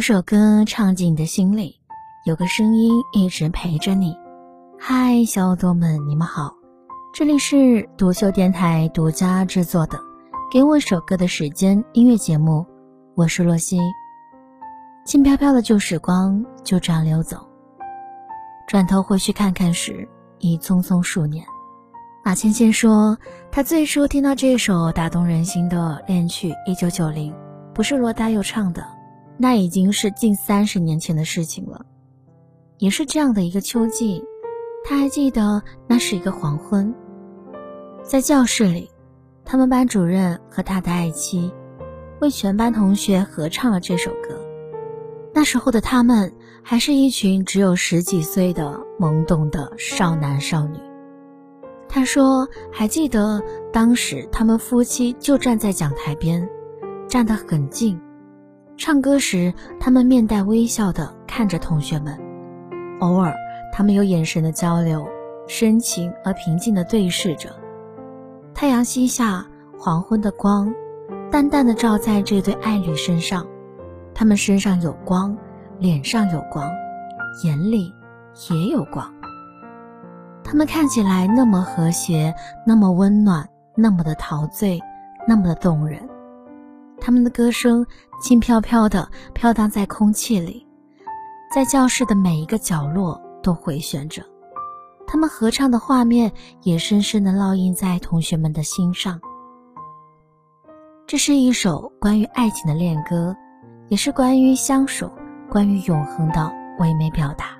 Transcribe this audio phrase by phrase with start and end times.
[0.00, 1.78] 首歌唱进你的心里，
[2.24, 4.16] 有个声音一直陪着你。
[4.78, 6.54] 嗨，小耳朵们，你们好，
[7.12, 9.98] 这里是独秀电台独家制作的
[10.50, 12.64] 《给我一首歌的时间》音乐节目，
[13.14, 13.78] 我是洛西。
[15.04, 17.46] 轻飘飘的旧时光就这样溜走，
[18.66, 20.08] 转头回去看看时，
[20.38, 21.44] 已匆匆数年。
[22.24, 23.18] 马芊芊说，
[23.50, 27.32] 她最初听到这首打动人心的恋曲《一九九零》，
[27.74, 28.99] 不是罗大佑唱的。
[29.42, 31.82] 那已经是近三十年前的事情了，
[32.76, 34.22] 也是这样的一个秋季，
[34.84, 36.94] 他还记得那是一个黄昏，
[38.04, 38.90] 在教室里，
[39.42, 41.50] 他们班主任和他的爱妻
[42.20, 44.38] 为全班同学合唱了这首歌。
[45.32, 46.30] 那时候的他们
[46.62, 50.78] 还是一群只有十几岁的懵懂的少男少女。
[51.88, 56.46] 他说还记得当时他们夫妻就站在讲台边，
[57.08, 57.98] 站得很近。
[58.80, 62.18] 唱歌时，他们面带微笑地看着同学们，
[63.00, 63.36] 偶尔
[63.70, 65.06] 他们有眼神的交流，
[65.46, 67.50] 深情而平静地对视着。
[68.54, 69.46] 太阳西下，
[69.78, 70.74] 黄昏的光
[71.30, 73.46] 淡淡的照在这对爱侣身上，
[74.14, 75.36] 他们身上有光，
[75.78, 76.66] 脸上有光，
[77.44, 77.92] 眼里
[78.50, 79.06] 也有光。
[80.42, 82.34] 他们看起来那么和谐，
[82.66, 84.80] 那么温暖，那么的陶醉，
[85.28, 86.00] 那么的动人。
[87.10, 87.84] 他们的歌声
[88.22, 90.64] 轻飘飘的飘荡在空气里，
[91.52, 94.22] 在教室的每一个角落都回旋着。
[95.08, 96.30] 他们合唱的画面
[96.62, 99.20] 也深深的烙印在同学们的心上。
[101.04, 103.34] 这是一首关于爱情的恋歌，
[103.88, 105.10] 也是关于相守、
[105.50, 107.58] 关于永恒的唯美表达。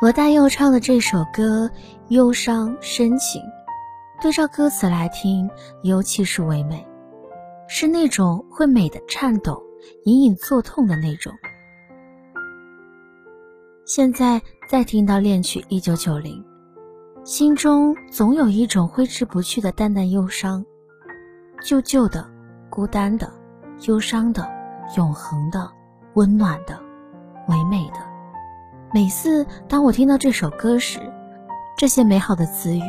[0.00, 1.68] 罗大佑唱的这首歌
[2.06, 3.42] 忧伤深情，
[4.22, 5.50] 对照歌词来听，
[5.82, 6.86] 尤其是唯美。
[7.68, 9.62] 是那种会美的颤抖，
[10.04, 11.32] 隐隐作痛的那种。
[13.84, 16.44] 现在再听到恋曲《一九九零》，
[17.26, 20.64] 心中总有一种挥之不去的淡淡忧伤，
[21.62, 22.28] 旧旧的、
[22.70, 23.32] 孤单的、
[23.86, 24.48] 忧伤的、
[24.96, 25.70] 永恒的、
[26.14, 26.80] 温暖的、
[27.48, 27.98] 唯美的。
[28.94, 31.00] 每次当我听到这首歌时，
[31.76, 32.82] 这些美好的词语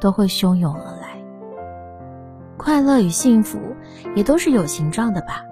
[0.00, 1.11] 都会汹涌而来。
[2.62, 3.58] 快乐与幸福
[4.14, 5.44] 也都是有形状的吧。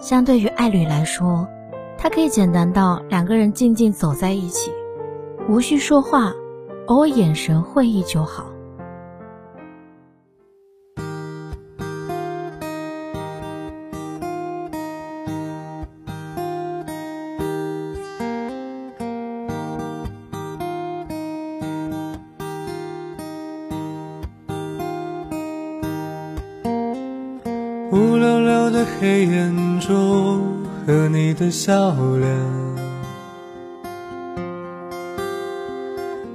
[0.00, 1.46] 相对于爱侣来说，
[1.98, 4.72] 它可以简单到两个人静静走在一起，
[5.50, 6.32] 无需说话，
[6.86, 8.49] 偶尔眼神会意就好。
[28.00, 30.40] 乌溜溜的黑眼珠
[30.86, 32.26] 和你的笑脸，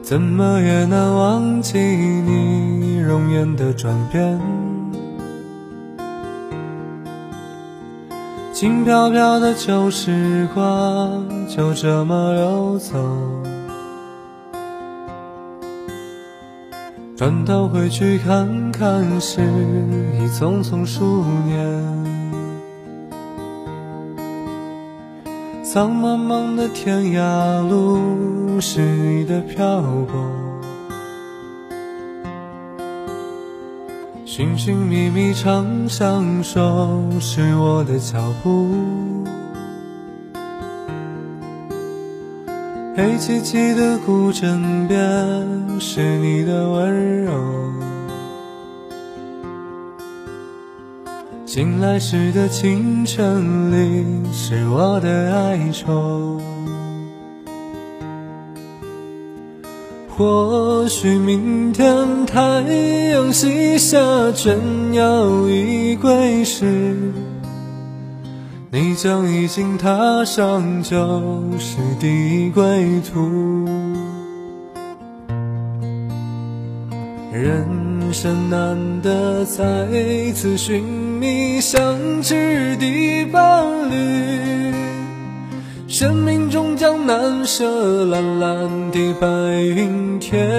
[0.03, 4.39] 怎么也难忘记你容颜的转变。
[8.53, 12.93] 轻飘飘的旧时光就这么溜走。
[17.25, 21.83] 转头回去看看时，已匆匆数年。
[25.63, 30.13] 苍茫茫的天涯路，是你的漂泊；
[34.23, 39.14] 寻寻觅觅长相守，是我的脚步。
[42.97, 44.97] 黑漆漆的古镇边，
[45.81, 47.33] 是你的温柔；
[51.45, 56.39] 醒来时的清晨里，是我的哀愁。
[60.07, 62.61] 或许明天太
[63.11, 63.99] 阳西下，
[64.31, 64.55] 倦
[64.91, 67.11] 鸟已归时。
[68.71, 70.97] 你将已经踏上旧
[71.57, 73.65] 时的归途，
[77.31, 77.65] 人
[78.11, 79.63] 生难得再
[80.33, 84.73] 次寻觅相知的伴侣，
[85.87, 89.27] 生命终将难舍蓝蓝的白
[89.61, 90.49] 云天，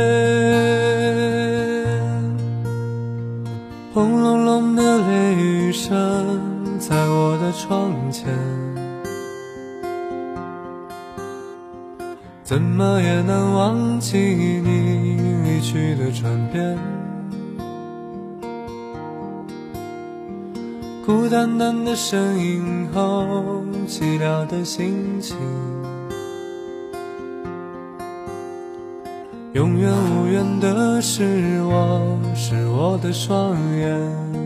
[3.93, 6.56] 轰隆隆的雷雨声。
[6.89, 8.33] 在我的窗前，
[12.45, 16.79] 怎么也难忘记你离去的转变。
[21.05, 25.37] 孤单单的身影后，寂寥的心情。
[29.55, 34.46] 永远无缘的是我，是我的双眼。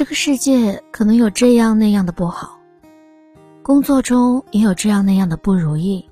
[0.00, 2.58] 这个世界可能有这样那样的不好，
[3.62, 6.08] 工作中也有这样那样的不如意，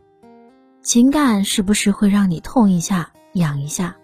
[0.82, 3.96] 情感时不时会让你痛一下、痒一下。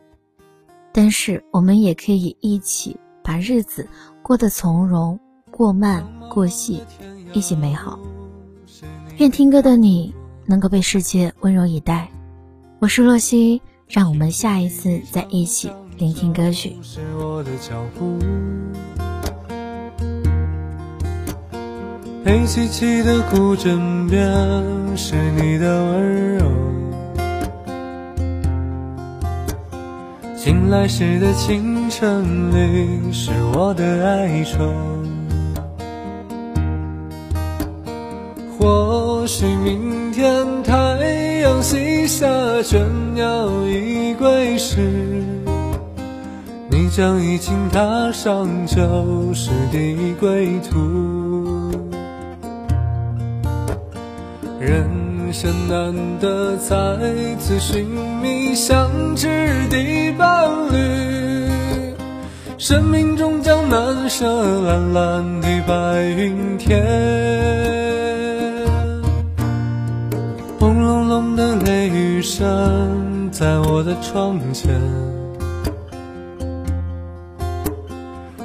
[0.91, 3.87] 但是我们也可以一起把日子
[4.23, 5.21] 过得从容、
[5.51, 6.83] 过慢、过细，
[7.35, 7.99] 一起美好。
[9.19, 10.15] 愿听歌的你
[10.47, 12.11] 能够被世界温柔以待。
[12.79, 16.75] 我是洛西，让我们下一次再一起聆听歌曲。
[22.27, 24.19] 黑漆漆的古镇边
[24.97, 26.47] 是你的温柔。
[30.35, 34.73] 醒来时的清晨里，是我的哀愁。
[38.59, 40.73] 或许明天太
[41.43, 42.27] 阳西下，
[42.63, 42.79] 倦
[43.13, 44.81] 鸟已归时，
[46.71, 48.81] 你将已经踏上旧
[49.35, 51.24] 时的归途。
[54.65, 55.05] 人。
[55.33, 56.77] 生难得再
[57.41, 57.85] 次寻
[58.23, 59.27] 觅相知
[59.69, 61.93] 的伴侣，
[62.57, 64.25] 生命中将难舍
[64.63, 66.87] 蓝蓝的白云天，
[70.61, 74.71] 轰隆隆的雷雨声在我的窗前，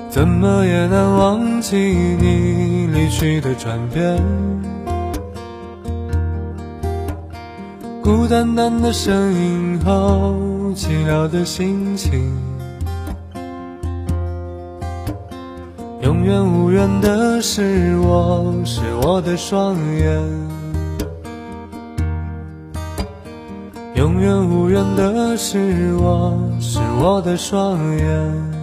[0.09, 4.17] 怎么也难忘记你离去的转变。
[8.01, 10.33] 孤单单的身影后，
[10.73, 12.31] 寂寥的心情。
[16.01, 20.19] 永远无缘的是我，是我的双眼。
[23.95, 28.58] 永远无缘的是我，是我的双眼。